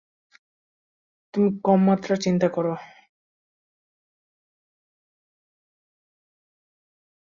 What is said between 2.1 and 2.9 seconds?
চিন্তা করছো।